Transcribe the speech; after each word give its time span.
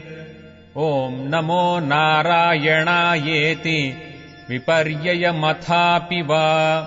ॐ 0.78 1.10
नमो 1.12 1.80
नारायणायेति। 1.80 4.02
विपर्ययमथापि 4.48 6.22
वा। 6.22 6.86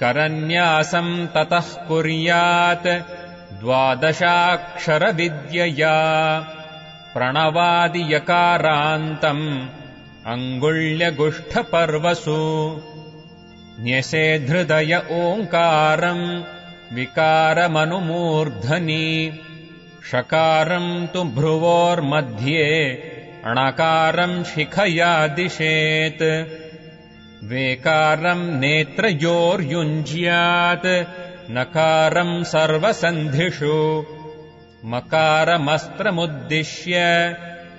करन्यासम् 0.00 1.26
ततः 1.26 1.60
कुर्यात्। 1.60 3.02
द्वादशाक्षरविद्यया। 3.60 6.46
प्रणवादियकारान्तम् 7.14 9.68
अङ्गुल्यगुष्ठपर्वसु 10.26 12.82
न्यसेधृदय 13.82 15.02
ओङ्कारम् 15.10 16.42
विकारमनुमूर्धनि। 16.94 19.32
षकारम् 20.10 21.06
तु 21.06 21.24
भ्रुवोर्मध्ये 21.24 22.94
अणकारम् 23.44 24.44
शिखया 24.44 25.26
दिशेत् 25.26 26.48
वेकारम् 27.44 28.60
नेत्रयोर्युञ्ज्यात् 28.60 31.04
नकारम् 31.50 32.44
सर्वसन्धिषु। 32.44 34.04
मकारमस्त्रमुद्दिश्य 34.84 36.96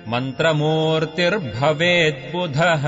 मन्त्रमूर्तिर्भवेद्बुधः 0.08 2.84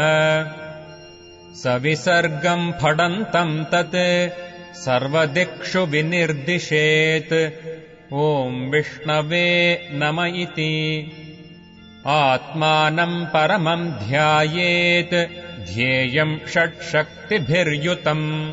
सविसर्गम् 1.63 2.73
फडन्तम् 2.73 3.65
तत् 3.65 4.31
सर्वदिक्षु 4.77 5.79
विनिर्दिशेत्। 5.79 8.15
ॐ 8.15 8.71
विष्णवे 8.71 9.81
नम 9.93 10.25
इति। 10.25 11.13
आत्मानम् 12.07 13.27
परमम् 13.27 13.91
ध्यायेत्। 13.91 15.73
ध्येयम् 15.73 16.49
षट्शक्तिभिर्युतम् 16.49 18.53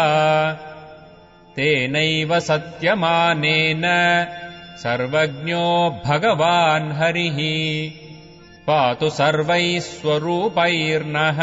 तेनैव 1.57 2.41
सत्यमानेन 2.41 3.83
सर्वज्ञो 4.77 6.03
भगवान् 6.07 6.93
हरिः। 6.93 7.39
पातु 8.67 9.11
सर्वैः 9.11 9.81
स्वरूपैर्नः 9.81 11.41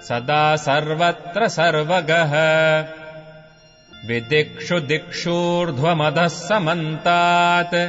सदा 0.00 0.56
सर्वत्र 0.56 1.48
सर्वगः 1.48 2.34
विदिक्षु 4.06 4.80
दिक्षूर्ध्वमधः 4.80 6.28
समन्तात्। 6.28 7.88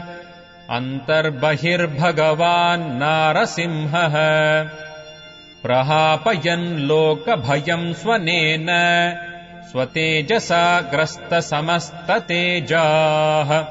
अन्तर्बहिर्भगवान् 0.69 2.99
नारसिंहः। 2.99 4.15
प्रहापयन् 5.63 6.79
लोकभयम् 6.79 7.93
स्वनेन। 7.93 8.67
स्वतेजसा 9.71 10.81
ग्रस्तसमस्ततेजाः 10.81 13.65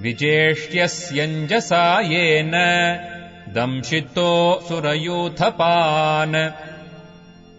विजेष्यस्यञ्जसा 0.00 2.00
येन 2.00 2.52
दंशितो 3.56 4.64
सुरयूथपान्। 4.68 6.50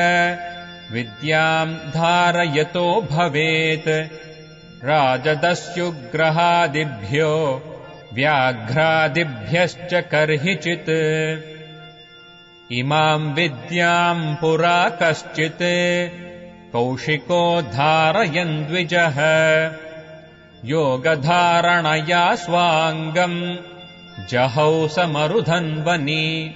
विद्याम् 0.93 1.75
धारयतो 1.75 3.09
भवेत्। 3.11 4.13
राजदस्युग्रहादिभ्यो 4.85 7.67
व्याघ्रादिभ्यश्च 8.13 9.95
कर्हिचित्। 9.95 10.91
इमाम् 12.73 13.35
विद्याम् 13.35 14.37
पुरा 14.37 14.99
कश्चित्। 15.03 15.63
कौशिको 16.73 17.63
धारयन्द्विजः 17.63 19.17
योगधारणया 20.65 22.35
स्वाङ्गम् 22.35 23.57
जहौ 24.29 24.89
समरुधन्वनि 24.89 26.55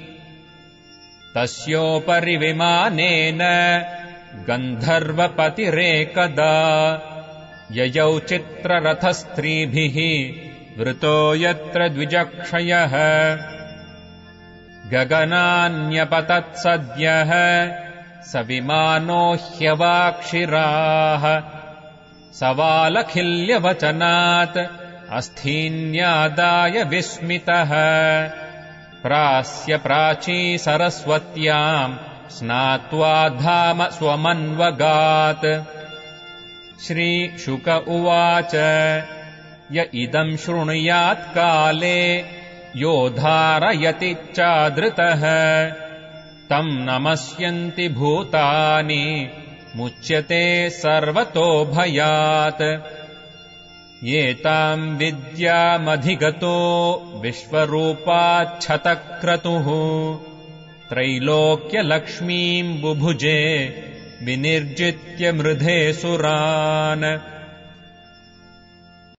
तस्योपरि 1.36 2.36
विमानेन 2.36 3.38
गन्धर्वपतिरेकदा। 4.48 5.32
ययौ 7.72 8.18
चित्ररथस्त्रीभिः 8.18 9.96
वृतो 10.78 11.34
यत्र 11.34 11.88
द्विजक्षयः 11.88 12.94
गगनान्यपतत्सद्यः। 14.92 17.32
स 18.22 18.36
विमानो 18.36 19.34
ह्यवाक्षिराः। 19.34 21.42
सवालखिल्यवचनात्। 22.40 24.58
अस्थीन्यादाय 25.12 26.84
विस्मितः। 26.84 27.70
प्रास्य 29.02 29.76
प्राची 29.76 30.58
सरस्वत्याम् 30.58 31.96
स्नात्वा 32.30 33.28
धाम 33.28 33.88
स्वमन्वगात्। 33.88 35.62
श्रीशुक 36.86 37.84
उवाच 37.88 38.54
य 39.74 39.88
इदम् 39.94 40.36
शृणुयात्काले 40.36 42.18
यो 42.76 43.10
धारयति 43.10 44.14
चादृतः। 44.14 45.22
तम् 46.50 46.86
नमस्यन्ति 46.90 47.88
भूतानि 47.88 49.30
मुच्यते 49.76 50.70
सर्वतो 50.70 51.64
भयात्। 51.64 52.62
एताम् 54.06 54.98
विद्यामधिगतो 54.98 56.56
विश्वरूपाच्छतक्रतुः 57.22 58.36
त्रैलोक्यलक्ष्मीम् 60.88 62.80
बुभुजे 62.82 63.68
विनिर्जित्य 64.22 65.32
मृधे 65.32 65.92
सुरान् 65.92 67.33